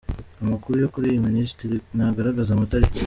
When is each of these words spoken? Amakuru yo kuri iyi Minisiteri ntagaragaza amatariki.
Amakuru 0.43 0.75
yo 0.83 0.87
kuri 0.93 1.05
iyi 1.07 1.23
Minisiteri 1.27 1.75
ntagaragaza 1.95 2.49
amatariki. 2.53 2.99